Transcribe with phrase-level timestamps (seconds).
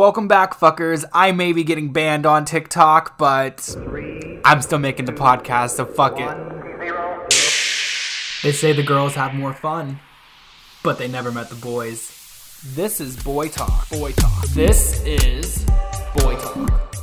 [0.00, 1.04] Welcome back, fuckers.
[1.12, 3.76] I may be getting banned on TikTok, but
[4.46, 6.36] I'm still making the podcast, so fuck it.
[8.42, 10.00] They say the girls have more fun,
[10.82, 12.62] but they never met the boys.
[12.74, 13.90] This is Boy Talk.
[13.90, 14.46] Boy Talk.
[14.46, 15.66] This is
[16.14, 16.96] Boy Talk.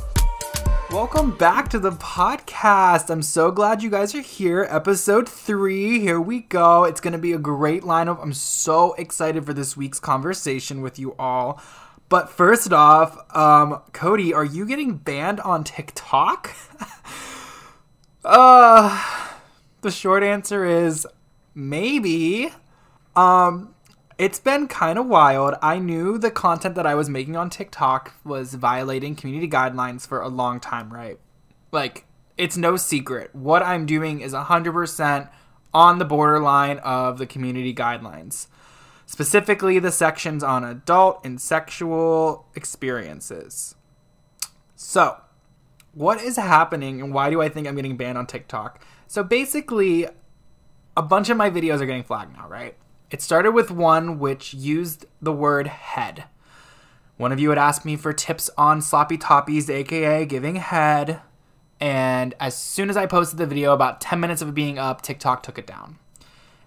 [0.90, 3.10] Welcome back to the podcast.
[3.10, 4.66] I'm so glad you guys are here.
[4.68, 6.00] Episode three.
[6.00, 6.82] Here we go.
[6.82, 8.20] It's going to be a great lineup.
[8.20, 11.62] I'm so excited for this week's conversation with you all.
[12.08, 16.54] But first off, um, Kody, are you getting banned on TikTok?
[18.24, 19.26] uh,
[19.82, 21.06] the short answer is
[21.54, 22.50] maybe.
[23.14, 23.74] Um,
[24.16, 25.54] it's been kind of wild.
[25.62, 30.20] I knew the content that I was making on TikTok was violating community guidelines for
[30.20, 31.18] a long time, right?
[31.72, 33.34] Like, it's no secret.
[33.34, 35.30] What I'm doing is 100%
[35.74, 38.46] on the borderline of the community guidelines
[39.08, 43.74] specifically the sections on adult and sexual experiences.
[44.76, 45.16] So,
[45.94, 48.84] what is happening and why do I think I'm getting banned on TikTok?
[49.06, 50.06] So, basically,
[50.94, 52.76] a bunch of my videos are getting flagged now, right?
[53.10, 56.24] It started with one which used the word head.
[57.16, 61.22] One of you had asked me for tips on sloppy toppies, aka giving head.
[61.80, 65.00] And as soon as I posted the video, about 10 minutes of it being up,
[65.00, 65.98] TikTok took it down.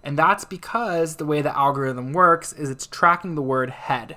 [0.02, 4.16] And that's because the way the algorithm works is it's tracking the word head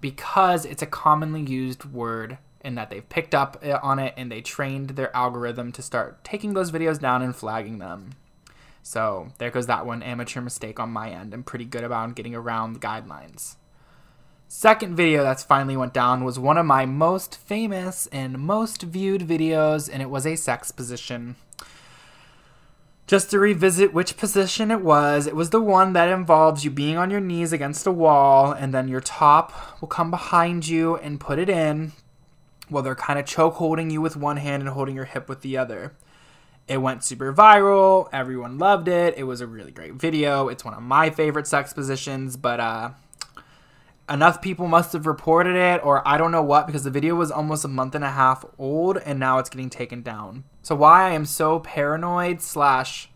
[0.00, 4.30] because it's a commonly used word and that they've picked up eh, on it and
[4.30, 8.10] they trained their algorithm to start taking those videos down and flagging them.
[8.82, 11.34] So there goes that one amateur mistake on my end.
[11.34, 13.56] I'm pretty good about getting around the guidelines.
[14.50, 19.20] Second video that's finally went down was one of my most famous and most viewed
[19.20, 21.36] videos, and it was a sex position.
[23.08, 26.98] Just to revisit which position it was, it was the one that involves you being
[26.98, 31.18] on your knees against a wall, and then your top will come behind you and
[31.18, 31.92] put it in
[32.68, 35.40] while they're kind of choke holding you with one hand and holding your hip with
[35.40, 35.94] the other.
[36.68, 38.10] It went super viral.
[38.12, 39.16] Everyone loved it.
[39.16, 40.48] It was a really great video.
[40.48, 42.90] It's one of my favorite sex positions, but uh,
[44.10, 47.30] enough people must have reported it or I don't know what because the video was
[47.30, 50.44] almost a month and a half old and now it's getting taken down.
[50.62, 53.10] So why I am so paranoid slash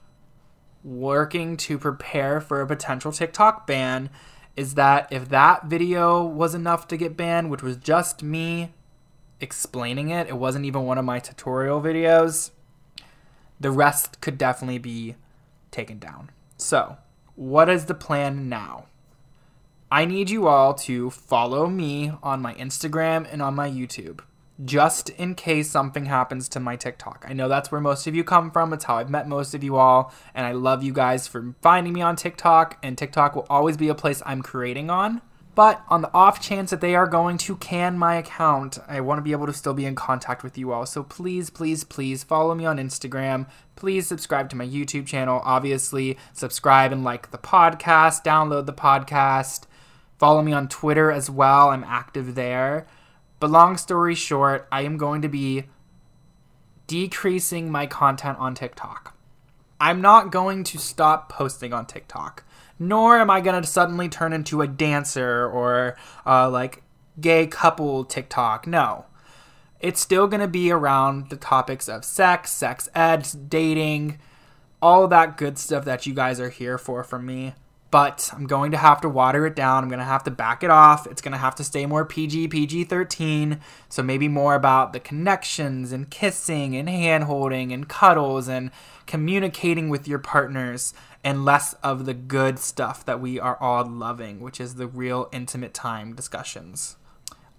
[0.84, 4.10] working to prepare for a potential TikTok ban
[4.56, 8.72] is that if that video was enough to get banned, which was just me
[9.41, 12.50] explaining it, it wasn't even one of my tutorial videos,
[13.59, 15.16] the rest could definitely be
[15.70, 16.30] taken down.
[16.56, 16.98] So,
[17.34, 18.86] what is the plan now?
[19.92, 24.20] I need you all to follow me on my Instagram and on my YouTube
[24.64, 27.26] just in case something happens to my TikTok.
[27.28, 28.72] I know that's where most of you come from.
[28.72, 30.10] It's how I've met most of you all.
[30.34, 32.78] And I love you guys for finding me on TikTok.
[32.82, 35.20] And TikTok will always be a place I'm creating on.
[35.54, 39.19] But on the off chance that they are going to can my account, I want
[39.19, 40.86] to be able to still be in contact with you all.
[40.86, 43.47] So please, please, please follow me on Instagram.
[43.76, 45.42] Please subscribe to my YouTube channel.
[45.44, 49.66] Obviously, subscribe and like the podcast, download the podcast.
[50.22, 51.71] Follow me on Twitter as well.
[51.71, 52.87] I'm active there.
[53.41, 55.65] But long story short, I am going to be
[56.87, 59.16] decreasing my content on TikTok.
[59.81, 62.44] I'm not going to stop posting on TikTok,
[62.78, 66.84] nor am I going to suddenly turn into a dancer or uh, like
[67.21, 68.65] gay couple TikTok.
[68.69, 69.06] No.
[69.81, 74.21] It's still going to be around the topics of sex, sex ed, dating,
[74.81, 77.54] all that good stuff that you guys are here for from me
[77.92, 79.84] but I'm going to have to water it down.
[79.84, 81.06] I'm going to have to back it off.
[81.06, 83.60] It's going to have to stay more PG, PG 13.
[83.91, 88.70] So maybe more about the connections and kissing and hand holding and cuddles and
[89.06, 94.41] communicating with your partners and less of the good stuff that we are all loving,
[94.41, 96.97] which is the real intimate time discussions.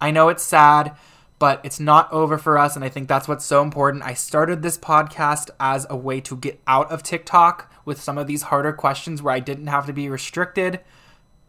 [0.01, 0.97] I know it's sad
[1.43, 2.77] but it's not over for us.
[2.77, 4.05] And I think that's what's so important.
[4.05, 8.27] I started this podcast as a way to get out of TikTok with some of
[8.27, 10.79] these harder questions where I didn't have to be restricted.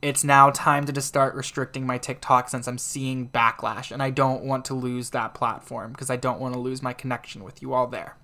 [0.02, 4.10] It's now time to just start restricting my TikTok since I'm seeing backlash and I
[4.10, 7.62] don't want to lose that platform because I don't want to lose my connection with
[7.62, 8.16] you all there.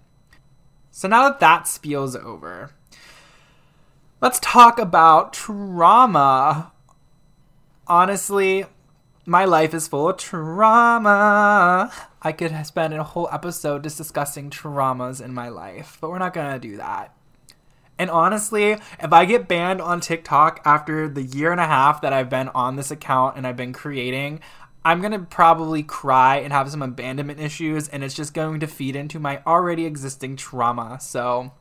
[0.90, 2.73] So now that that spiel's over,
[4.20, 6.73] let's talk about trauma.
[7.87, 8.66] Honestly,
[9.30, 11.92] my life is full of trauma.
[12.20, 16.34] I could spend a whole episode just discussing traumas in my life, but we're not
[16.34, 17.14] gonna do that.
[17.96, 22.12] And honestly, if I get banned on TikTok after the year and a half that
[22.12, 24.40] I've been on this account and I've been creating,
[24.84, 28.96] I'm gonna probably cry and have some abandonment issues, and it's just going to feed
[28.96, 30.98] into my already existing trauma.
[31.00, 31.52] So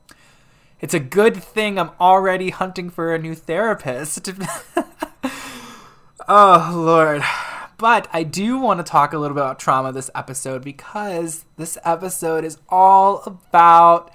[0.81, 4.27] it's a good thing I'm already hunting for a new therapist.
[6.27, 7.21] oh, Lord.
[7.79, 11.77] But I do want to talk a little bit about trauma this episode because this
[11.85, 14.13] episode is all about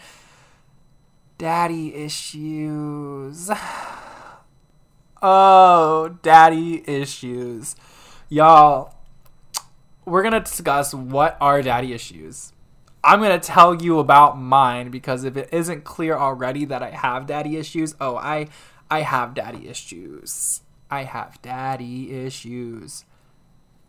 [1.38, 3.50] daddy issues.
[5.26, 7.76] Oh, daddy issues.
[8.28, 8.94] Y'all,
[10.04, 12.52] we're going to discuss what are daddy issues.
[13.02, 16.90] I'm going to tell you about mine because if it isn't clear already that I
[16.90, 18.48] have daddy issues, oh, I
[18.90, 20.60] I have daddy issues.
[20.90, 23.06] I have daddy issues.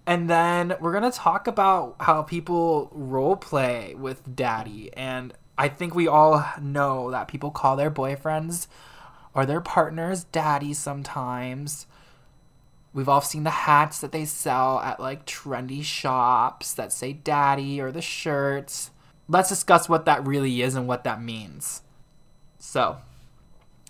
[0.08, 5.70] And then we're going to talk about how people role play with daddy and I
[5.70, 8.68] think we all know that people call their boyfriends
[9.34, 11.88] or their partners daddy sometimes.
[12.94, 17.80] We've all seen the hats that they sell at like trendy shops that say daddy
[17.80, 18.92] or the shirts.
[19.28, 21.82] Let's discuss what that really is and what that means.
[22.60, 22.98] So,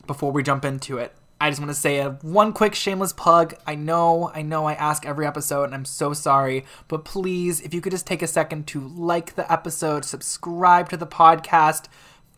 [0.08, 1.14] before we jump into it,
[1.46, 3.54] I just want to say a one quick shameless plug.
[3.68, 7.72] I know, I know I ask every episode and I'm so sorry, but please, if
[7.72, 11.86] you could just take a second to like the episode, subscribe to the podcast,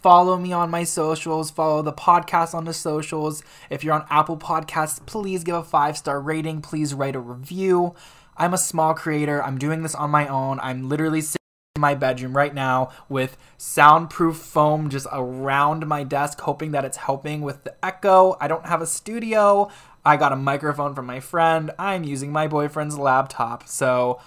[0.01, 1.49] Follow me on my socials.
[1.49, 3.43] Follow the podcast on the socials.
[3.69, 6.61] If you're on Apple Podcasts, please give a five star rating.
[6.61, 7.95] Please write a review.
[8.37, 9.41] I'm a small creator.
[9.43, 10.59] I'm doing this on my own.
[10.61, 11.36] I'm literally sitting in
[11.77, 17.41] my bedroom right now with soundproof foam just around my desk, hoping that it's helping
[17.41, 18.37] with the echo.
[18.39, 19.69] I don't have a studio.
[20.05, 21.71] I got a microphone from my friend.
[21.77, 23.67] I'm using my boyfriend's laptop.
[23.67, 24.19] So,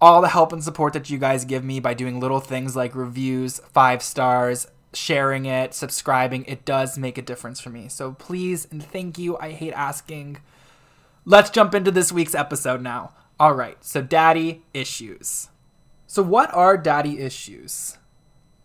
[0.00, 2.94] all the help and support that you guys give me by doing little things like
[2.94, 7.88] reviews, five stars, sharing it, subscribing, it does make a difference for me.
[7.88, 9.36] So please and thank you.
[9.38, 10.38] I hate asking.
[11.24, 13.12] Let's jump into this week's episode now.
[13.38, 15.48] All right, so daddy issues.
[16.16, 17.98] So, what are daddy issues?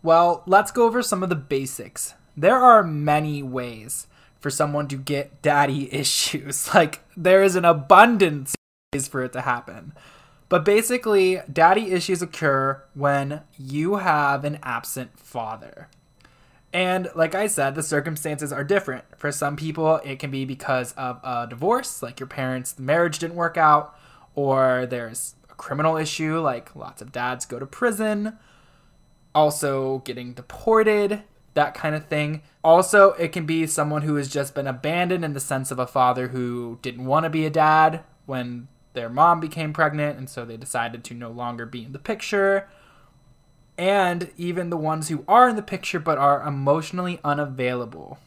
[0.02, 2.14] Well, let's go over some of the basics.
[2.34, 4.06] There are many ways
[4.40, 6.72] for someone to get daddy issues.
[6.72, 8.54] Like, there is an abundance
[8.94, 9.92] ways for it to happen.
[10.48, 15.88] But basically, daddy issues occur when you have an absent father.
[16.72, 19.04] And like I said, the circumstances are different.
[19.18, 23.36] For some people, it can be because of a divorce, like your parents' marriage didn't
[23.36, 23.94] work out,
[24.34, 28.38] or there's a criminal issue, like lots of dads go to prison,
[29.34, 31.22] also getting deported,
[31.54, 32.42] that kind of thing.
[32.64, 35.86] Also, it can be someone who has just been abandoned in the sense of a
[35.86, 40.44] father who didn't want to be a dad when their mom became pregnant, and so
[40.44, 42.68] they decided to no longer be in the picture
[43.78, 48.18] and even the ones who are in the picture but are emotionally unavailable.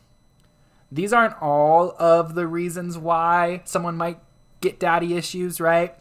[0.92, 4.20] These aren't all of the reasons why someone might
[4.62, 5.96] get daddy issues, right?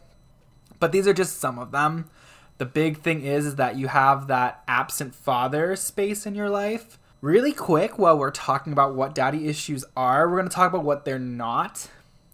[0.81, 2.11] But these are just some of them.
[2.59, 6.99] The big thing is, is that you have that absent father space in your life.
[7.21, 10.85] Really quick, while we're talking about what daddy issues are, we're going to talk about
[10.85, 11.89] what they're not.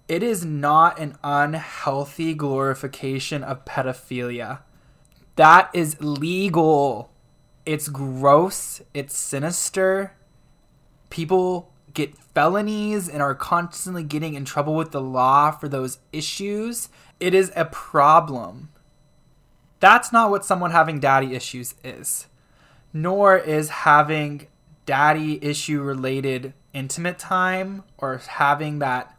[0.09, 4.61] It is not an unhealthy glorification of pedophilia.
[5.37, 7.13] That is legal.
[7.65, 8.83] It's gross.
[8.93, 10.17] It's sinister.
[11.09, 16.89] People get felonies and are constantly getting in trouble with the law for those issues.
[17.19, 18.71] It is a problem.
[19.81, 22.27] That's not what someone having daddy issues is.
[22.93, 24.47] Nor is having
[24.87, 29.17] daddy issue related intimate time or having that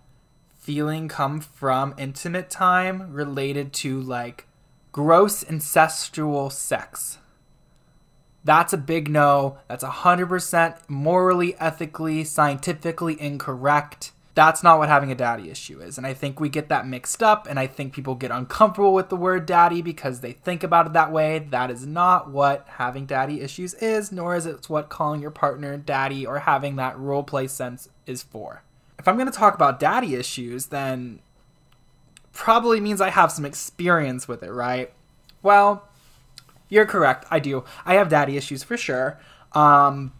[0.57, 4.47] feeling come from intimate time related to like
[4.91, 7.17] gross incestual sex.
[8.43, 9.57] That's a big no.
[9.67, 14.11] That's 100% morally, ethically, scientifically incorrect.
[14.33, 15.97] That's not what having a daddy issue is.
[15.97, 19.09] And I think we get that mixed up, and I think people get uncomfortable with
[19.09, 21.39] the word daddy because they think about it that way.
[21.39, 25.77] That is not what having daddy issues is, nor is it what calling your partner
[25.77, 28.63] daddy or having that role play sense is for.
[28.97, 31.19] If I'm going to talk about daddy issues, then
[32.31, 34.93] probably means I have some experience with it, right?
[35.43, 35.89] Well,
[36.71, 37.25] you're correct.
[37.29, 37.65] I do.
[37.85, 39.19] I have daddy issues for sure.
[39.51, 40.13] Um,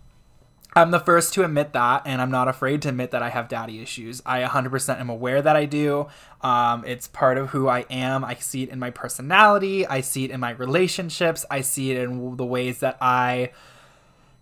[0.74, 3.48] I'm the first to admit that, and I'm not afraid to admit that I have
[3.48, 4.22] daddy issues.
[4.26, 6.08] I 100% am aware that I do.
[6.42, 8.26] Um, it's part of who I am.
[8.26, 9.88] I see it in my personality.
[9.88, 11.46] I see it in my relationships.
[11.50, 13.52] I see it in the ways that I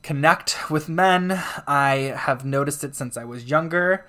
[0.02, 1.32] connect with men.
[1.68, 4.04] I have noticed it since I was younger.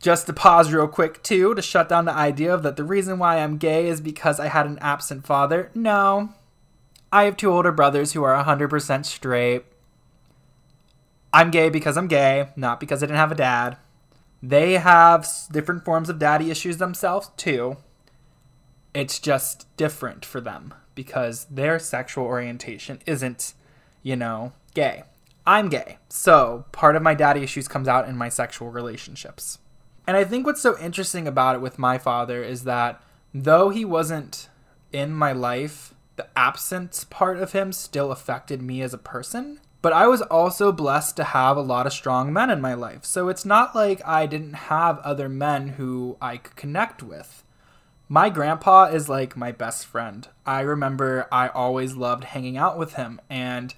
[0.00, 3.18] Just to pause real quick, too, to shut down the idea of that the reason
[3.20, 5.70] why I'm gay is because I had an absent father.
[5.74, 6.30] No.
[7.12, 9.64] I have two older brothers who are 100% straight.
[11.32, 13.76] I'm gay because I'm gay, not because I didn't have a dad.
[14.42, 17.76] They have different forms of daddy issues themselves, too.
[18.94, 23.54] It's just different for them because their sexual orientation isn't,
[24.02, 25.04] you know, gay.
[25.46, 25.98] I'm gay.
[26.08, 29.58] So part of my daddy issues comes out in my sexual relationships.
[30.06, 33.00] And I think what's so interesting about it with my father is that
[33.32, 34.48] Though he wasn't
[34.92, 35.89] in my life,
[36.20, 39.58] the absence part of him still affected me as a person.
[39.80, 43.06] But I was also blessed to have a lot of strong men in my life.
[43.06, 47.42] So it's not like I didn't have other men who I could connect with.
[48.06, 50.28] My grandpa is like my best friend.
[50.44, 53.18] I remember I always loved hanging out with him.
[53.30, 53.74] And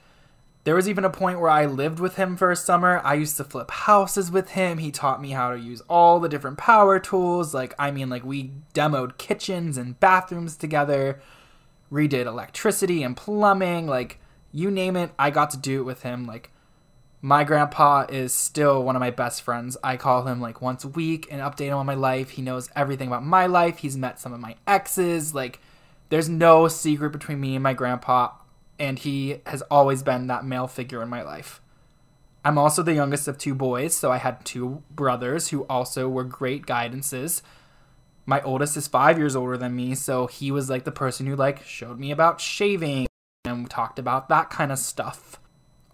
[0.64, 3.00] there was even a point where I lived with him for a summer.
[3.04, 4.78] I used to flip houses with him.
[4.78, 7.54] He taught me how to use all the different power tools.
[7.54, 11.20] Like, I mean, like, we demoed kitchens and bathrooms together,
[11.92, 13.87] redid electricity and plumbing.
[13.87, 14.18] Like,
[14.50, 16.26] you name it, I got to do it with him.
[16.26, 16.50] Like,
[17.20, 19.76] my grandpa is still one of my best friends.
[19.84, 22.30] I call him like once a week and update him on my life.
[22.30, 23.78] He knows everything about my life.
[23.78, 25.32] He's met some of my exes.
[25.32, 25.61] Like,
[26.08, 28.32] there's no secret between me and my grandpa,
[28.78, 31.61] and he has always been that male figure in my life.
[32.44, 36.25] I'm also the youngest of two boys, so I had two brothers who also were
[36.25, 37.40] great guidances.
[38.25, 41.35] My oldest is five years older than me, so he was like the person who
[41.35, 43.07] like showed me about shaving
[43.45, 45.41] and talked about that kind of stuff.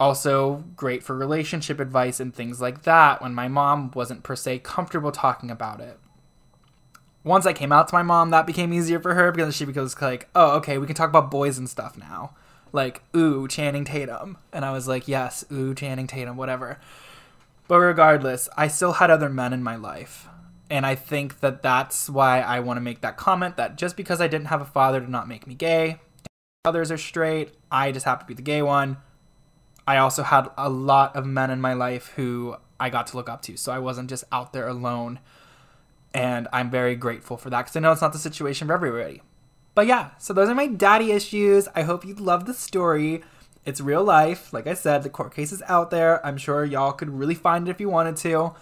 [0.01, 4.61] Also, great for relationship advice and things like that when my mom wasn't per se
[4.61, 5.99] comfortable talking about it.
[7.25, 10.01] Once I came out to my mom, that became easier for her because she was
[10.01, 12.35] like, oh, okay, we can talk about boys and stuff now.
[12.73, 14.39] Like, ooh, Channing Tatum.
[14.53, 16.79] And I was like, yes, ooh, Channing Tatum, whatever.
[17.67, 20.29] But regardless, I still had other men in my life.
[20.71, 24.21] And I think that that's why I want to make that comment that just because
[24.21, 25.99] I didn't have a father did not make me gay
[26.69, 27.55] others are straight.
[27.71, 28.99] I just happen to be the gay one.
[29.87, 33.29] I also had a lot of men in my life who I got to look
[33.29, 33.57] up to.
[33.57, 35.19] So I wasn't just out there alone.
[36.15, 39.23] And I'm very grateful for that because I know it's not the situation for everybody.
[39.75, 41.69] But yeah, so those are my daddy issues.
[41.75, 43.23] I hope you love the story.
[43.65, 44.53] It's real life.
[44.53, 46.25] Like I said, the court case is out there.
[46.27, 48.55] I'm sure y'all could really find it if you wanted to.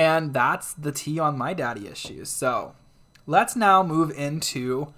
[0.00, 2.30] And that's the tea on my daddy issues.
[2.30, 2.74] So
[3.26, 4.94] let's now move into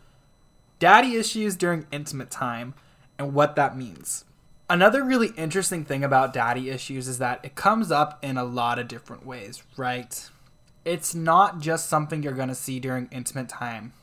[0.78, 2.75] daddy issues during intimate time
[3.18, 4.25] and what that means.
[4.71, 8.78] Another really interesting thing about daddy issues is that it comes up in a lot
[8.78, 10.30] of different ways, right?
[10.85, 13.94] It's not just something you're going to see during intimate time.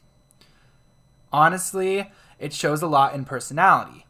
[1.32, 4.06] Honestly, it shows a lot in personality.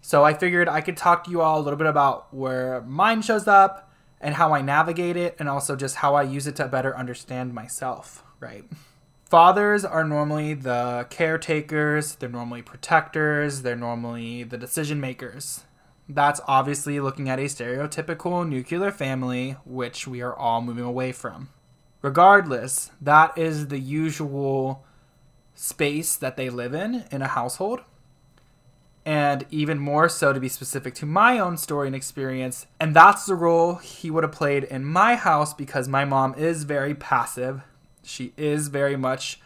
[0.00, 3.20] So I figured I could talk to you all a little bit about where mine
[3.20, 3.90] shows up
[4.24, 7.54] and how I navigate it, and also just how I use it to better understand
[7.54, 8.64] myself, right?
[9.34, 15.64] fathers are normally the caretakers, they're normally protectors, they're normally the decision makers.
[16.08, 21.48] That's obviously looking at a stereotypical nuclear family, which we are all moving away from.
[22.00, 24.84] Regardless, that is the usual
[25.56, 27.80] space that they live in in a household.
[29.06, 32.66] And even more so, to be specific to my own story and experience.
[32.80, 36.64] And that's the role he would have played in my house because my mom is
[36.64, 37.62] very passive
[38.06, 39.40] she is very much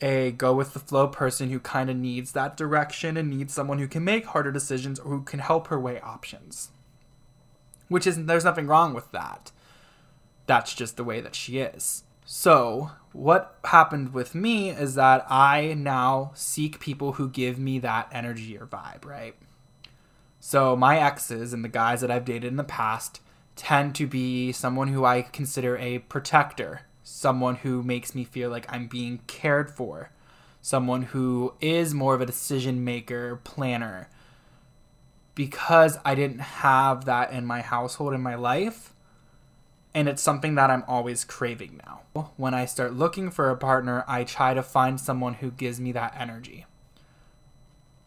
[0.00, 3.78] a go with the flow person who kind of needs that direction and needs someone
[3.78, 6.70] who can make harder decisions or who can help her weigh options.
[7.88, 9.52] Which is there's nothing wrong with that.
[10.46, 12.02] That's just the way that she is.
[12.34, 18.08] So, what happened with me is that I now seek people who give me that
[18.10, 19.34] energy or vibe, right?
[20.40, 23.20] So, my exes and the guys that I've dated in the past
[23.54, 28.64] tend to be someone who I consider a protector, someone who makes me feel like
[28.72, 30.10] I'm being cared for,
[30.62, 34.08] someone who is more of a decision maker, planner.
[35.34, 38.91] Because I didn't have that in my household in my life,
[39.94, 42.00] and it's something that I'm always craving now.
[42.36, 45.92] When I start looking for a partner, I try to find someone who gives me
[45.92, 46.66] that energy.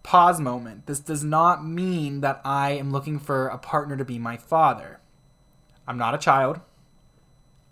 [0.04, 0.86] Pause moment.
[0.86, 5.00] This does not mean that I am looking for a partner to be my father.
[5.88, 6.60] I'm not a child.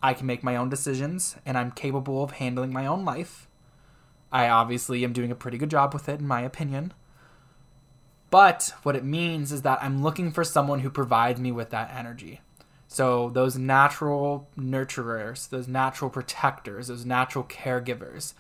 [0.02, 3.48] I can make my own decisions and I'm capable of handling my own life.
[4.32, 6.94] I obviously am doing a pretty good job with it, in my opinion.
[8.32, 11.94] But what it means is that I'm looking for someone who provides me with that
[11.96, 12.42] energy.
[12.94, 18.36] So, those natural nurturers, those natural protectors, those natural caregivers,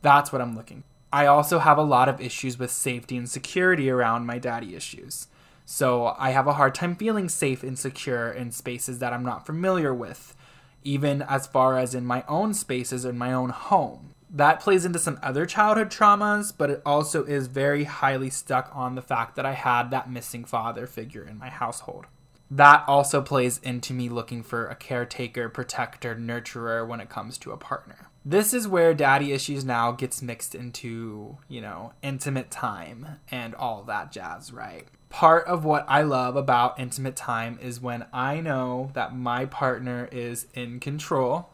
[0.00, 0.84] that's what I'm looking.
[1.12, 5.28] I also have a lot of issues with safety and security around my daddy issues.
[5.66, 9.44] So, I have a hard time feeling safe and secure in spaces that I'm not
[9.44, 10.34] familiar with
[10.82, 14.14] even as far as in my own spaces in my own home.
[14.30, 18.94] That plays into some other childhood traumas, but it also is very highly stuck on
[18.94, 22.06] the fact that I had that missing father figure in my household.
[22.50, 27.52] That also plays into me looking for a caretaker, protector, nurturer when it comes to
[27.52, 28.08] a partner.
[28.24, 33.82] This is where daddy issues now gets mixed into, you know, intimate time and all
[33.84, 34.86] that jazz, right?
[35.08, 40.08] part of what I love about intimate time is when I know that my partner
[40.12, 41.50] is in control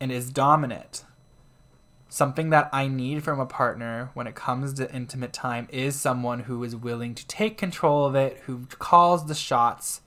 [0.00, 1.04] and is dominant.
[2.16, 6.44] Something that I need from a partner when it comes to intimate time is someone
[6.44, 10.00] who is willing to take control of it, who calls the shots,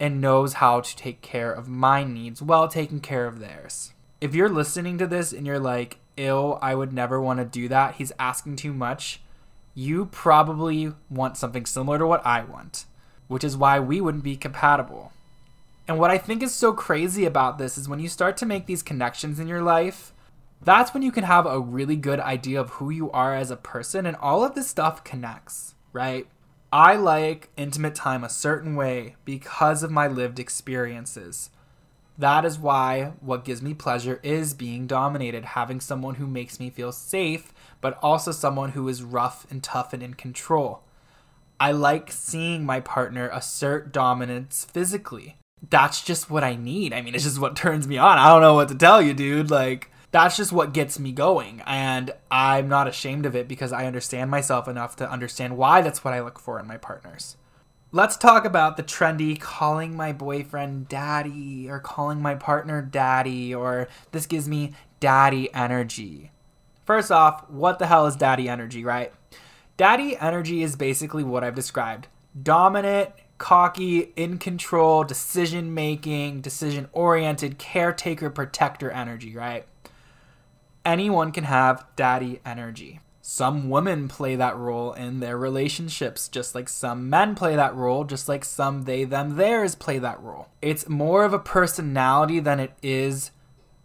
[0.00, 3.92] and knows how to take care of my needs while taking care of theirs.
[4.22, 7.68] If you're listening to this and you're like, ill, I would never want to do
[7.68, 9.20] that, he's asking too much,
[9.74, 12.86] you probably want something similar to what I want,
[13.26, 15.12] which is why we wouldn't be compatible.
[15.86, 18.64] And what I think is so crazy about this is when you start to make
[18.64, 20.14] these connections in your life,
[20.62, 23.56] that's when you can have a really good idea of who you are as a
[23.56, 26.26] person, and all of this stuff connects, right?
[26.72, 31.50] I like intimate time a certain way because of my lived experiences.
[32.18, 36.68] That is why what gives me pleasure is being dominated, having someone who makes me
[36.68, 40.82] feel safe, but also someone who is rough and tough and in control.
[41.60, 45.36] I like seeing my partner assert dominance physically.
[45.70, 46.92] That's just what I need.
[46.92, 48.18] I mean, it's just what turns me on.
[48.18, 49.50] I don't know what to tell you, dude.
[49.50, 51.62] Like, that's just what gets me going.
[51.66, 56.04] And I'm not ashamed of it because I understand myself enough to understand why that's
[56.04, 57.36] what I look for in my partners.
[57.90, 63.88] Let's talk about the trendy calling my boyfriend daddy or calling my partner daddy or
[64.12, 66.30] this gives me daddy energy.
[66.84, 69.12] First off, what the hell is daddy energy, right?
[69.78, 72.08] Daddy energy is basically what I've described
[72.42, 79.66] dominant, cocky, in control, decision making, decision oriented, caretaker, protector energy, right?
[80.88, 83.00] Anyone can have daddy energy.
[83.20, 88.04] Some women play that role in their relationships, just like some men play that role,
[88.04, 90.48] just like some they, them, theirs play that role.
[90.62, 93.32] It's more of a personality than it is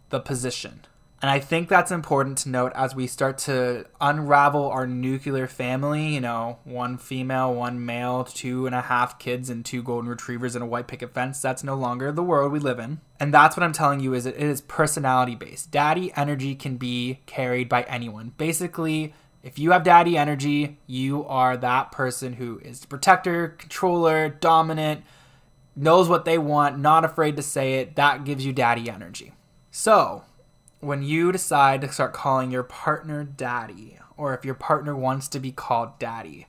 [0.08, 0.86] the position.
[1.24, 6.08] And I think that's important to note as we start to unravel our nuclear family.
[6.08, 10.54] You know, one female, one male, two and a half kids, and two golden retrievers
[10.54, 11.40] and a white picket fence.
[11.40, 13.00] That's no longer the world we live in.
[13.18, 15.70] And that's what I'm telling you is it is personality based.
[15.70, 18.34] Daddy energy can be carried by anyone.
[18.36, 24.28] Basically, if you have daddy energy, you are that person who is the protector, controller,
[24.28, 25.04] dominant,
[25.74, 27.96] knows what they want, not afraid to say it.
[27.96, 29.32] That gives you daddy energy.
[29.70, 30.24] So,
[30.84, 35.40] when you decide to start calling your partner daddy, or if your partner wants to
[35.40, 36.46] be called daddy,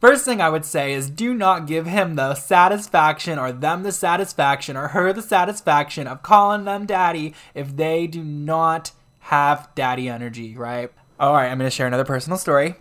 [0.00, 3.92] first thing I would say is do not give him the satisfaction or them the
[3.92, 10.08] satisfaction or her the satisfaction of calling them daddy if they do not have daddy
[10.08, 10.92] energy, right?
[11.18, 12.76] All right, I'm going to share another personal story.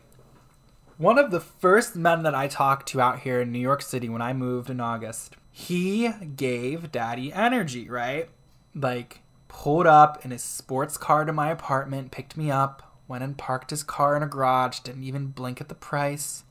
[0.98, 4.10] One of the first men that I talked to out here in New York City
[4.10, 8.30] when I moved in August, he gave daddy energy, right?
[8.76, 9.23] Like
[9.54, 13.70] pulled up in his sports car to my apartment, picked me up, went and parked
[13.70, 16.44] his car in a garage, didn't even blink at the price.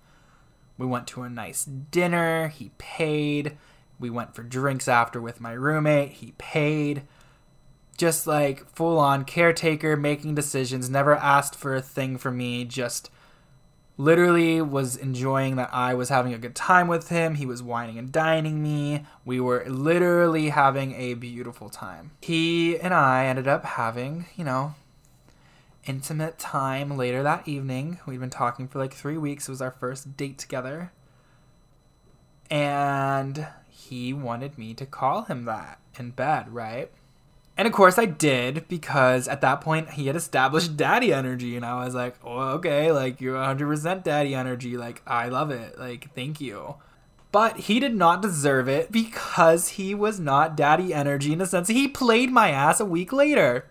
[0.78, 3.58] We went to a nice dinner, he paid.
[3.98, 7.02] We went for drinks after with my roommate, he paid.
[7.98, 13.10] Just like full on caretaker, making decisions, never asked for a thing from me, just
[14.02, 17.36] literally was enjoying that I was having a good time with him.
[17.36, 19.04] He was wining and dining me.
[19.24, 22.10] We were literally having a beautiful time.
[22.20, 24.74] He and I ended up having, you know,
[25.86, 28.00] intimate time later that evening.
[28.04, 29.48] We'd been talking for like three weeks.
[29.48, 30.92] It was our first date together.
[32.50, 36.90] And he wanted me to call him that in bed, right?
[37.56, 41.64] And of course I did because at that point he had established daddy energy and
[41.64, 44.76] I was like, "Oh, okay, like you're 100% daddy energy.
[44.76, 45.78] Like I love it.
[45.78, 46.76] Like thank you."
[47.30, 51.68] But he did not deserve it because he was not daddy energy in a sense.
[51.68, 53.66] He played my ass a week later.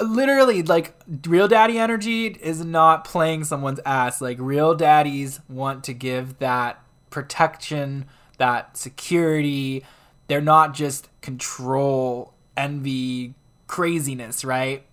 [0.00, 0.94] Literally, like
[1.26, 4.20] real daddy energy is not playing someone's ass.
[4.20, 8.04] Like real daddies want to give that protection,
[8.36, 9.84] that security.
[10.28, 13.34] They're not just control envy
[13.66, 14.84] craziness, right?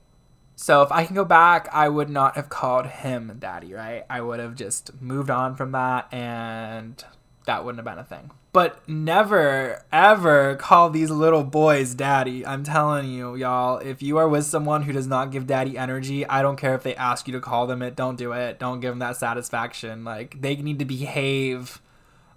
[0.56, 4.06] So if I can go back, I would not have called him daddy, right?
[4.10, 7.04] I would have just moved on from that and
[7.46, 8.32] that wouldn't have been a thing.
[8.54, 12.46] But never, ever call these little boys daddy.
[12.46, 16.26] I'm telling you, y'all, if you are with someone who does not give daddy energy,
[16.26, 17.98] I don't care if they ask you to call them it.
[17.98, 18.58] Don't do it.
[18.58, 20.06] Don't give them that satisfaction.
[20.06, 21.82] Like, they need to behave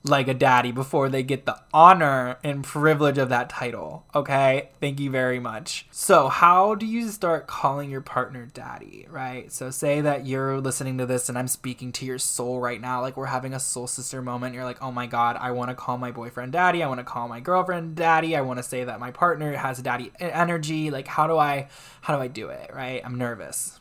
[0.09, 4.05] like a daddy before they get the honor and privilege of that title.
[4.15, 4.71] Okay?
[4.81, 5.87] Thank you very much.
[5.91, 9.51] So, how do you start calling your partner daddy, right?
[9.53, 13.01] So, say that you're listening to this and I'm speaking to your soul right now,
[13.01, 14.55] like we're having a soul sister moment.
[14.55, 16.83] You're like, oh my God, I want to call my boyfriend daddy.
[16.83, 18.37] I want to call my girlfriend daddy.
[18.37, 20.91] I want to say that my partner has daddy energy.
[20.91, 21.69] Like, how do I,
[22.01, 23.01] how do I do it, right?
[23.05, 23.81] I'm nervous.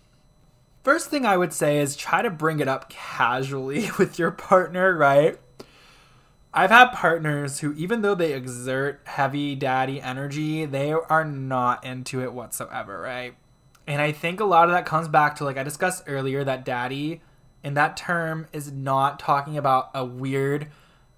[0.88, 4.96] First thing I would say is try to bring it up casually with your partner,
[4.96, 5.38] right?
[6.58, 12.24] I've had partners who, even though they exert heavy daddy energy, they are not into
[12.24, 13.36] it whatsoever, right?
[13.86, 16.66] And I think a lot of that comes back to, like I discussed earlier, that
[16.66, 17.22] daddy
[17.64, 20.70] in that term is not talking about a weird,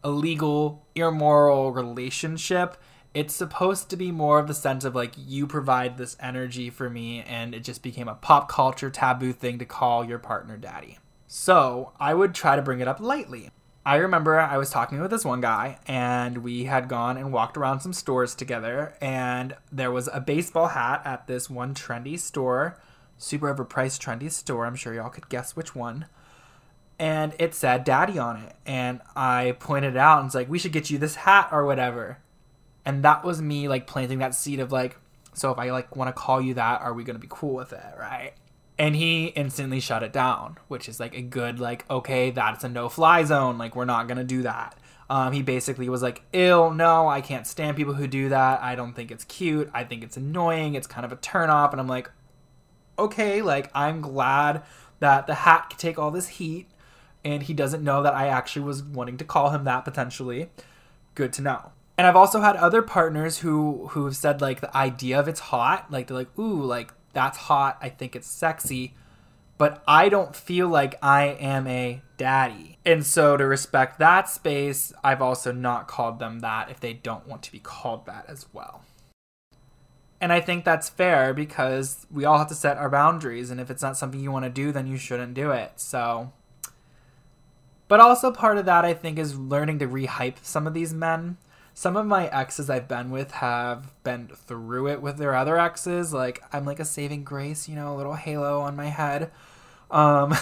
[0.04, 2.76] illegal, immoral relationship.
[3.14, 6.90] It's supposed to be more of the sense of like, you provide this energy for
[6.90, 10.98] me, and it just became a pop culture taboo thing to call your partner daddy.
[11.28, 13.52] So I would try to bring it up lightly.
[13.86, 17.58] I remember I was talking with this one guy, and we had gone and walked
[17.58, 22.80] around some stores together, and there was a baseball hat at this one trendy store,
[23.18, 24.66] super overpriced trendy store.
[24.66, 26.06] I'm sure y'all could guess which one.
[27.00, 28.56] And it said daddy on it.
[28.66, 31.66] And I pointed it out and was like, we should get you this hat or
[31.66, 32.18] whatever.
[32.86, 34.98] And that was me like planting that seed of like,
[35.34, 37.56] so if I like want to call you that, are we going to be cool
[37.56, 37.96] with it?
[37.98, 38.34] Right
[38.80, 42.70] and he instantly shut it down which is like a good like okay that's a
[42.70, 43.58] no fly zone.
[43.58, 44.80] Like we're not gonna do that.
[45.10, 48.64] Um, he basically was like ill no i can't stand people who do that.
[48.64, 49.70] I don't think it's cute.
[49.74, 50.76] I think it's annoying.
[50.76, 52.10] It's kind of a turn off and i'm like
[52.98, 54.64] okay like i'm glad
[55.00, 56.68] that the hat could take all this heat
[57.24, 60.50] and he doesn't know that i actually was wanting to call him that potentially.
[61.16, 61.72] Good to know.
[61.98, 65.40] And i've also had other partners who who have said like the idea of it's
[65.40, 67.78] hot like they're like ooh like that's hot.
[67.82, 68.94] I think it's sexy.
[69.58, 72.78] But I don't feel like I am a daddy.
[72.86, 77.28] And so, to respect that space, I've also not called them that if they don't
[77.28, 78.84] want to be called that as well.
[80.22, 83.52] And I think that's fair because we all have to set our boundaries.
[83.52, 85.74] And if it's not something you want to do, then you shouldn't do it.
[85.76, 86.32] So,
[87.90, 91.38] but also part of that, I think, is learning to rehype some of these men
[91.80, 96.14] some of my exes I've been with have been through it with their other exes.
[96.14, 99.32] Like I'm like a saving grace, you know, a little halo on my head.
[99.90, 100.36] Um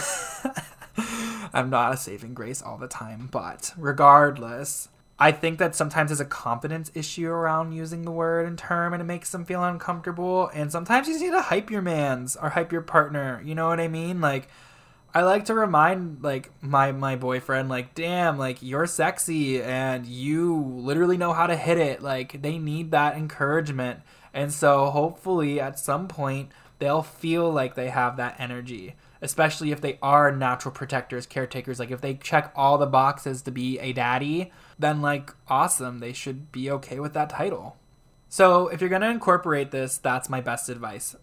[1.54, 6.18] I'm not a saving grace all the time, but regardless, I think that sometimes there's
[6.18, 10.50] a confidence issue around using the word and term and it makes them feel uncomfortable.
[10.52, 13.40] And sometimes you just need to hype your mans or hype your partner.
[13.44, 14.20] You know what I mean?
[14.20, 14.48] Like
[15.14, 20.62] I like to remind like my my boyfriend like damn like you're sexy and you
[20.62, 22.02] literally know how to hit it.
[22.02, 24.00] Like they need that encouragement.
[24.34, 29.80] And so hopefully at some point they'll feel like they have that energy especially if
[29.80, 31.80] they are natural protectors caretakers.
[31.80, 36.00] Like if they check all the boxes to be a daddy then like awesome.
[36.00, 37.76] They should be okay with that title.
[38.28, 41.16] So if you're going to incorporate this that's my best advice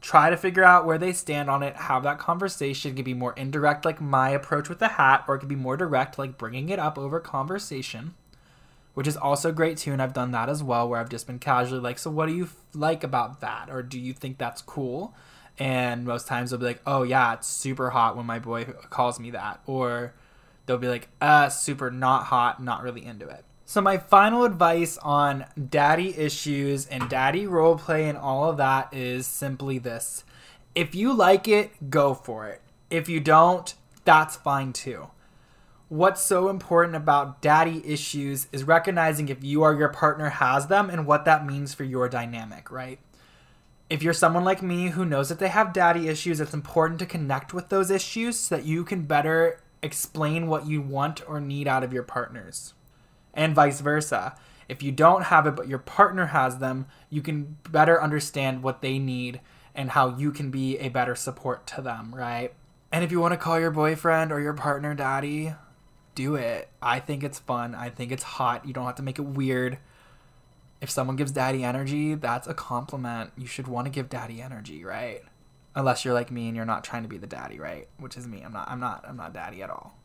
[0.00, 2.92] try to figure out where they stand on it have that conversation.
[2.92, 5.56] It could be more indirect like my approach with the hat or it could be
[5.56, 8.14] more direct like bringing it up over conversation
[8.94, 11.38] which is also great too and i've done that as well where i've just been
[11.38, 13.68] casually like so what do you like about that?
[13.70, 15.14] Or do you think that's cool?
[15.58, 19.18] And most times they'll be like oh yeah it's super hot when my boy calls
[19.18, 19.60] me that.
[19.66, 20.14] Or
[20.66, 24.96] they'll be like uh super not hot not really into it so, my final advice
[24.98, 30.22] on daddy issues and daddy role play and all of that is simply this
[30.76, 32.60] if you like it, go for it.
[32.90, 33.74] If you don't,
[34.04, 35.08] that's fine too.
[35.88, 40.88] What's so important about daddy issues is recognizing if you or your partner has them
[40.88, 43.00] and what that means for your dynamic, right?
[43.90, 47.06] If you're someone like me who knows that they have daddy issues, it's important to
[47.06, 51.66] connect with those issues so that you can better explain what you want or need
[51.66, 52.74] out of your partners
[53.36, 54.34] and vice versa.
[54.68, 58.82] If you don't have it but your partner has them, you can better understand what
[58.82, 59.40] they need
[59.74, 62.52] and how you can be a better support to them, right?
[62.90, 65.54] And if you want to call your boyfriend or your partner daddy,
[66.14, 66.70] do it.
[66.80, 67.74] I think it's fun.
[67.74, 68.66] I think it's hot.
[68.66, 69.78] You don't have to make it weird.
[70.80, 73.32] If someone gives daddy energy, that's a compliment.
[73.36, 75.22] You should want to give daddy energy, right?
[75.74, 77.86] Unless you're like me and you're not trying to be the daddy, right?
[77.98, 78.42] Which is me.
[78.42, 79.98] I'm not I'm not I'm not daddy at all.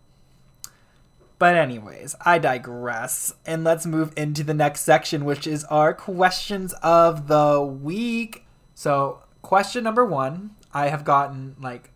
[1.42, 3.34] But, anyways, I digress.
[3.48, 8.46] And let's move into the next section, which is our questions of the week.
[8.76, 11.90] So, question number one I have gotten like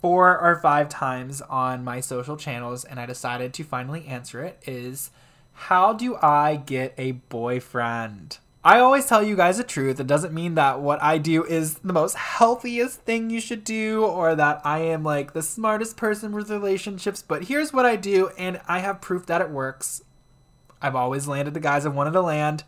[0.00, 4.62] four or five times on my social channels, and I decided to finally answer it
[4.68, 5.10] is
[5.52, 8.38] How do I get a boyfriend?
[8.64, 9.98] I always tell you guys the truth.
[9.98, 14.04] It doesn't mean that what I do is the most healthiest thing you should do
[14.04, 18.30] or that I am like the smartest person with relationships, but here's what I do,
[18.38, 20.02] and I have proof that it works.
[20.80, 22.62] I've always landed the guys I wanted to land.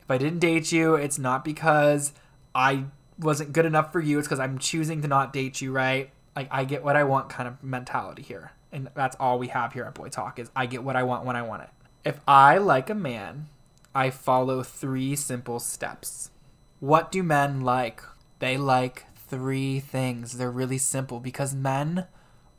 [0.00, 2.14] If I didn't date you, it's not because
[2.54, 2.84] I
[3.18, 6.10] wasn't good enough for you, it's because I'm choosing to not date you, right?
[6.34, 8.52] Like, I get what I want kind of mentality here.
[8.72, 11.26] And that's all we have here at Boy Talk is I get what I want
[11.26, 11.70] when I want it.
[12.02, 13.48] If I like a man,
[13.94, 16.30] I follow three simple steps.
[16.80, 18.02] What do men like?
[18.38, 20.38] They like three things.
[20.38, 22.06] They're really simple because men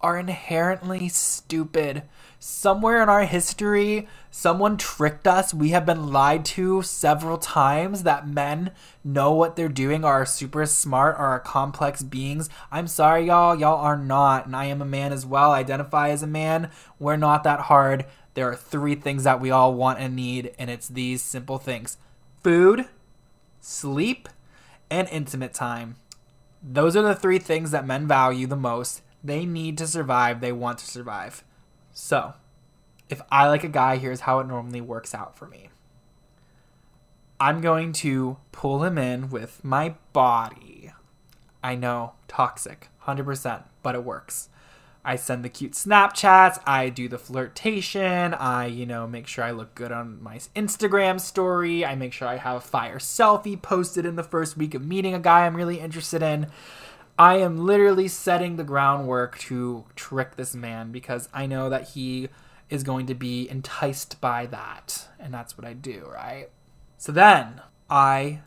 [0.02, 2.04] are inherently stupid.
[2.40, 5.54] Somewhere in our history, someone tricked us.
[5.54, 8.72] We have been lied to several times that men
[9.04, 12.50] know what they're doing, are super smart, are complex beings.
[12.72, 13.56] I'm sorry, y'all.
[13.56, 14.46] Y'all are not.
[14.46, 15.52] And I am a man as well.
[15.52, 16.72] I identify as a man.
[16.98, 18.06] We're not that hard.
[18.40, 21.98] There are three things that we all want and need, and it's these simple things
[22.42, 22.86] food,
[23.60, 24.30] sleep,
[24.90, 25.98] and intimate time.
[26.64, 29.02] Those are the three things that men value the most.
[29.22, 31.44] They need to survive, they want to survive.
[31.92, 32.36] So,
[33.10, 35.68] if I like a guy, here's how it normally works out for me.
[37.42, 40.94] I'm going to pull him in with my body.
[41.62, 44.48] I know, toxic, 100%, but it works.
[45.04, 49.52] I send the cute Snapchats, I do the flirtation, I, you know, make sure I
[49.52, 54.06] look good on my Instagram story, I make sure I have a fire selfie posted
[54.06, 56.48] in the first week of meeting a guy I'm really interested in.
[57.18, 62.30] I am literally setting the groundwork to trick this man because I know that he
[62.70, 65.08] is going to be enticed by that.
[65.20, 66.50] And that's what I do, right?
[66.98, 68.40] So then I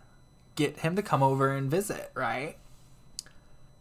[0.55, 2.57] get him to come over and visit, right?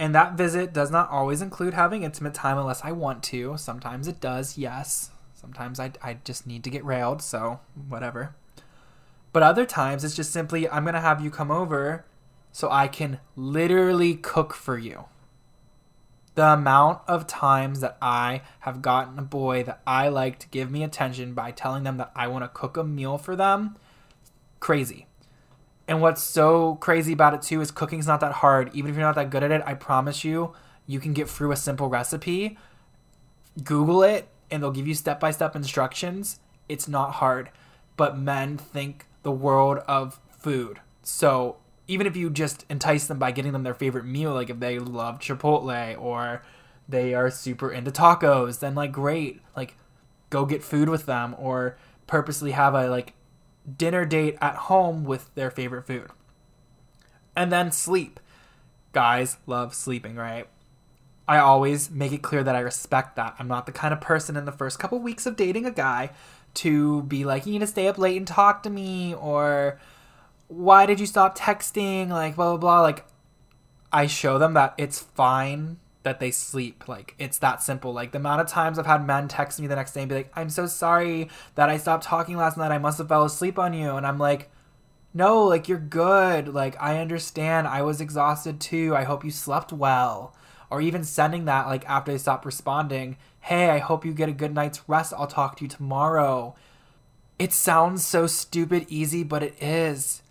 [0.02, 3.56] And that visit does not always include having intimate time unless I want to.
[3.56, 5.12] Sometimes it does, yes.
[5.36, 8.34] Sometimes I, I just need to get railed, so whatever.
[9.32, 12.04] But other times it's just simply, I'm going to have you come over
[12.52, 15.06] so I can literally cook for you.
[16.34, 20.72] The amount of times that I have gotten a boy that I like to give
[20.72, 23.78] me attention by telling them that I want to cook a meal for them,
[24.60, 25.06] crazy.
[25.92, 28.74] And what's so crazy about it too is cooking's not that hard.
[28.74, 30.54] Even if you're not that good at it, I promise you,
[30.88, 32.58] you can get through a simple recipe.
[33.62, 36.40] Google it and they'll give you step by step instructions.
[36.70, 37.50] It's not hard.
[37.98, 40.80] But men think the world of food.
[41.04, 41.58] So
[41.90, 44.80] even if you just entice them by getting them their favorite meal, like if they
[44.80, 46.42] love Chipotle or
[46.88, 49.76] they are super into tacos, then like great, like
[50.30, 51.76] go get food with them or
[52.08, 53.12] purposely have a like
[53.78, 56.10] dinner date at home with their favorite food.
[57.36, 58.20] And then sleep.
[58.94, 60.48] Guys love sleeping, right?
[61.28, 63.36] I always make it clear that I respect that.
[63.40, 66.10] I'm not the kind of person in the first couple weeks of dating a guy
[66.56, 69.80] to be like, you need to stay up late and talk to me or
[70.48, 72.10] why did you stop texting?
[72.10, 72.82] Like, blah, blah, blah.
[72.82, 73.06] Like,
[73.94, 76.88] I show them that it's fine that they sleep.
[76.88, 77.94] Like, it's that simple.
[77.94, 80.16] Like, the amount of times I've had men text me the next day and be
[80.16, 82.72] like, I'm so sorry that I stopped talking last night.
[82.72, 83.92] I must have fell asleep on you.
[83.92, 84.50] And I'm like,
[85.14, 86.48] no, like, you're good.
[86.48, 87.68] Like, I understand.
[87.68, 88.96] I was exhausted too.
[88.96, 90.36] I hope you slept well.
[90.70, 94.34] Or even sending that, like, after they stop responding, hey, I hope you get a
[94.34, 95.14] good night's rest.
[95.16, 96.56] I'll talk to you tomorrow.
[97.38, 100.22] It sounds so stupid easy, but it is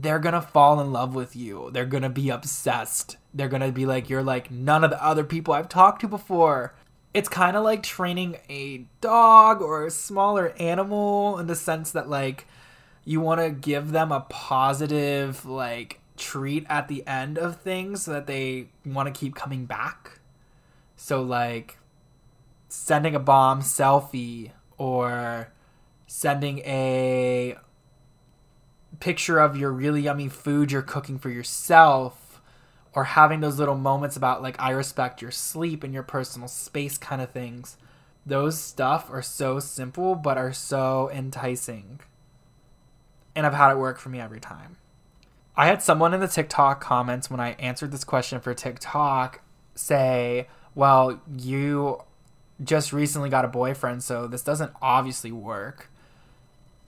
[0.00, 1.70] they're gonna fall in love with you.
[1.72, 3.16] They're gonna be obsessed.
[3.34, 6.74] They're gonna be like, you're like none of the other people I've talked to before.
[7.14, 12.08] It's kind of like training a dog or a smaller animal in the sense that,
[12.08, 12.46] like,
[13.04, 18.12] you want to give them a positive, like, treat at the end of things so
[18.12, 20.20] that they want to keep coming back.
[20.96, 21.78] So, like,
[22.68, 25.50] sending a bomb selfie or
[26.06, 27.56] sending a
[29.00, 32.27] picture of your really yummy food you're cooking for yourself
[32.94, 36.98] or having those little moments about like I respect your sleep and your personal space
[36.98, 37.76] kind of things.
[38.24, 42.00] Those stuff are so simple but are so enticing.
[43.34, 44.76] And I've had it work for me every time.
[45.56, 49.42] I had someone in the TikTok comments when I answered this question for TikTok
[49.74, 52.02] say, "Well, you
[52.62, 55.90] just recently got a boyfriend, so this doesn't obviously work."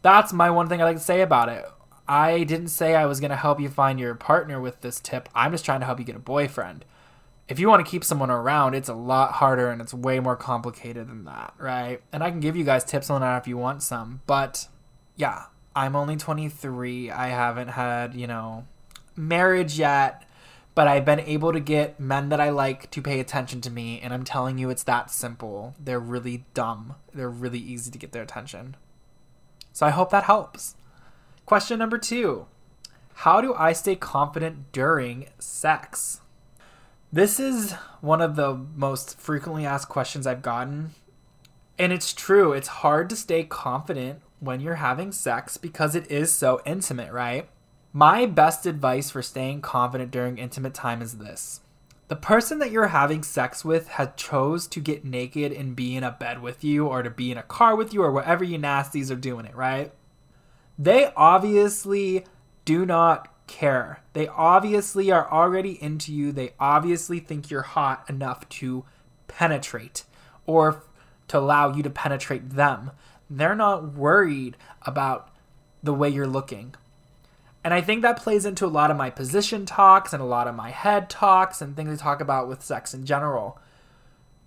[0.02, 1.66] That's my one thing I like to say about it
[2.10, 5.28] I didn't say I was going to help you find your partner with this tip.
[5.32, 6.84] I'm just trying to help you get a boyfriend.
[7.46, 10.34] If you want to keep someone around, it's a lot harder and it's way more
[10.34, 12.02] complicated than that, right?
[12.12, 14.22] And I can give you guys tips on that if you want some.
[14.26, 14.66] But
[15.14, 15.44] yeah,
[15.76, 17.12] I'm only 23.
[17.12, 18.66] I haven't had, you know,
[19.14, 20.28] marriage yet,
[20.74, 24.00] but I've been able to get men that I like to pay attention to me.
[24.00, 25.76] And I'm telling you, it's that simple.
[25.78, 28.76] They're really dumb, they're really easy to get their attention.
[29.72, 30.74] So I hope that helps.
[31.50, 32.46] Question number two
[33.12, 36.20] How do I stay confident during sex?
[37.12, 40.90] This is one of the most frequently asked questions I've gotten.
[41.76, 46.30] And it's true, it's hard to stay confident when you're having sex because it is
[46.30, 47.48] so intimate, right?
[47.92, 51.62] My best advice for staying confident during intimate time is this.
[52.06, 56.04] The person that you're having sex with has chose to get naked and be in
[56.04, 58.56] a bed with you or to be in a car with you or whatever you
[58.56, 59.90] nasties are doing it, right?
[60.80, 62.24] They obviously
[62.64, 64.00] do not care.
[64.14, 66.32] They obviously are already into you.
[66.32, 68.86] They obviously think you're hot enough to
[69.28, 70.04] penetrate
[70.46, 70.82] or
[71.28, 72.92] to allow you to penetrate them.
[73.28, 75.28] They're not worried about
[75.82, 76.74] the way you're looking.
[77.62, 80.48] And I think that plays into a lot of my position talks and a lot
[80.48, 83.58] of my head talks and things I talk about with sex in general.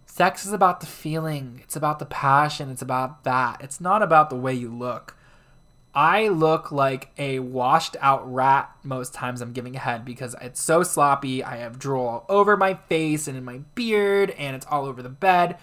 [0.08, 3.62] Sex is about the feeling, it's about the passion, it's about that.
[3.62, 5.16] It's not about the way you look.
[5.96, 10.62] I look like a washed out rat most times I'm giving a head because it's
[10.62, 11.44] so sloppy.
[11.44, 15.04] I have drool all over my face and in my beard, and it's all over
[15.04, 15.58] the bed.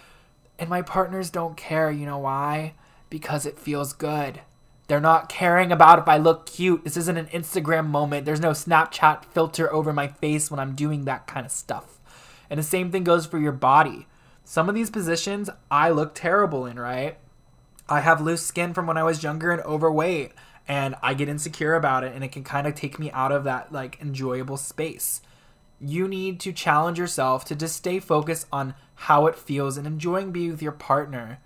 [0.59, 1.91] And my partners don't care.
[1.91, 2.75] You know why?
[3.09, 4.41] Because it feels good.
[4.87, 6.85] They're not caring about if I look cute.
[6.85, 8.25] This isn't an Instagram moment.
[8.25, 11.99] There's no Snapchat filter over my face when I'm doing that kind of stuff.
[12.49, 14.07] And the same thing goes for your body.
[14.45, 17.19] Some of these positions I look terrible in, right?
[17.91, 20.33] I have loose skin from when I was younger and overweight,
[20.69, 23.43] and I get insecure about it, and it can kind of take me out of
[23.45, 25.21] that like enjoyable space.
[25.81, 30.31] You need to challenge yourself to just stay focused on how it feels and enjoying
[30.31, 31.41] being with your partner.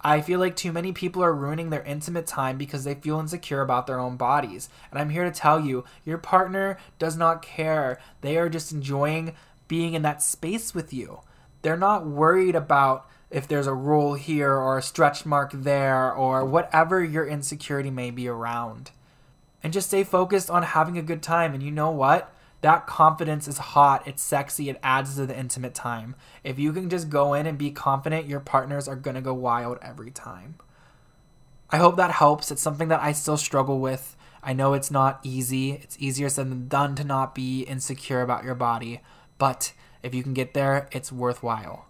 [0.00, 3.60] I feel like too many people are ruining their intimate time because they feel insecure
[3.60, 4.68] about their own bodies.
[4.92, 7.98] And I'm here to tell you, your partner does not care.
[8.20, 9.34] They are just enjoying
[9.66, 11.22] being in that space with you.
[11.62, 16.44] They're not worried about if there's a roll here or a stretch mark there or
[16.44, 18.90] whatever your insecurity may be around.
[19.62, 21.52] And just stay focused on having a good time.
[21.52, 22.32] And you know what?
[22.60, 26.16] That confidence is hot, it's sexy, it adds to the intimate time.
[26.42, 29.78] If you can just go in and be confident, your partners are gonna go wild
[29.80, 30.56] every time.
[31.70, 32.50] I hope that helps.
[32.50, 34.16] It's something that I still struggle with.
[34.42, 35.72] I know it's not easy.
[35.72, 39.02] It's easier said than done to not be insecure about your body.
[39.36, 41.87] But if you can get there, it's worthwhile.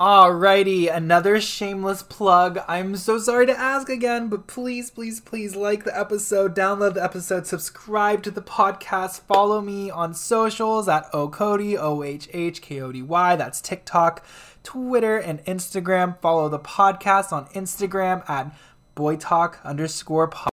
[0.00, 2.58] Alrighty, another shameless plug.
[2.66, 7.04] I'm so sorry to ask again, but please, please, please like the episode, download the
[7.04, 12.80] episode, subscribe to the podcast, follow me on socials at Ohhkody, O H H K
[12.80, 13.36] O D Y.
[13.36, 14.24] That's TikTok,
[14.64, 16.20] Twitter, and Instagram.
[16.20, 18.52] Follow the podcast on Instagram at
[18.96, 20.51] boytalk underscore podcast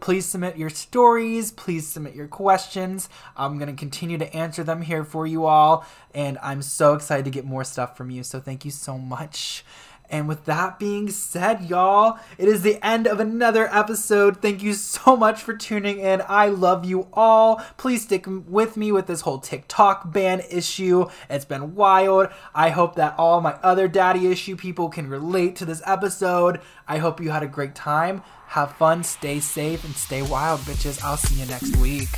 [0.00, 1.52] Please submit your stories.
[1.52, 3.08] Please submit your questions.
[3.34, 5.86] I'm going to continue to answer them here for you all.
[6.14, 8.24] And I'm so excited to get more stuff from you.
[8.24, 9.64] So thank you so much.
[10.12, 14.42] And with that being said, y'all, it is the end of another episode.
[14.42, 16.22] Thank you so much for tuning in.
[16.28, 17.62] I love you all.
[17.78, 21.06] Please stick with me with this whole TikTok ban issue.
[21.30, 22.28] It's been wild.
[22.54, 26.60] I hope that all my other daddy issue people can relate to this episode.
[26.86, 28.22] I hope you had a great time.
[28.48, 31.02] Have fun, stay safe, and stay wild, bitches.
[31.02, 32.10] I'll see you next week.